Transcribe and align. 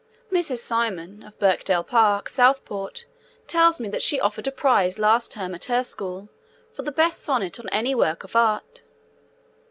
Mrs. 0.31 0.57
Simon, 0.57 1.21
of 1.21 1.37
Birkdale 1.37 1.83
Park, 1.83 2.27
Southport, 2.27 3.05
tells 3.45 3.79
me 3.79 3.87
that 3.89 4.01
she 4.01 4.19
offered 4.19 4.47
a 4.47 4.51
prize 4.51 4.97
last 4.97 5.31
term 5.33 5.53
at 5.53 5.65
her 5.65 5.83
school 5.83 6.27
for 6.73 6.81
the 6.81 6.91
best 6.91 7.21
sonnet 7.21 7.59
on 7.59 7.69
any 7.69 7.93
work 7.93 8.23
of 8.23 8.35
art. 8.35 8.81